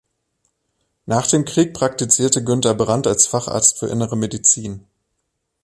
[1.05, 4.87] Nach dem Krieg praktizierte Günther Brandt als Facharzt für Innere Medizin.